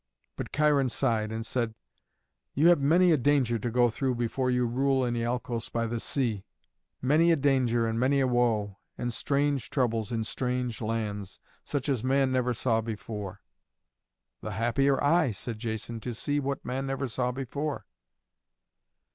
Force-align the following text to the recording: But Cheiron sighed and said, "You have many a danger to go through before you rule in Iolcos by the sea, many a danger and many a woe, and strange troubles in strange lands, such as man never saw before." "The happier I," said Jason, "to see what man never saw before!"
But 0.35 0.51
Cheiron 0.51 0.89
sighed 0.89 1.31
and 1.31 1.45
said, 1.45 1.75
"You 2.55 2.69
have 2.69 2.79
many 2.81 3.11
a 3.11 3.17
danger 3.17 3.59
to 3.59 3.69
go 3.69 3.91
through 3.91 4.15
before 4.15 4.49
you 4.49 4.65
rule 4.65 5.05
in 5.05 5.15
Iolcos 5.15 5.69
by 5.69 5.85
the 5.85 5.99
sea, 5.99 6.43
many 7.03 7.31
a 7.31 7.35
danger 7.35 7.85
and 7.85 7.99
many 7.99 8.19
a 8.19 8.25
woe, 8.25 8.79
and 8.97 9.13
strange 9.13 9.69
troubles 9.69 10.11
in 10.11 10.23
strange 10.23 10.81
lands, 10.81 11.39
such 11.63 11.87
as 11.87 12.03
man 12.03 12.31
never 12.31 12.55
saw 12.55 12.81
before." 12.81 13.41
"The 14.41 14.53
happier 14.53 14.99
I," 15.03 15.29
said 15.29 15.59
Jason, 15.59 15.99
"to 15.99 16.15
see 16.15 16.39
what 16.39 16.65
man 16.65 16.87
never 16.87 17.05
saw 17.05 17.31
before!" 17.31 17.85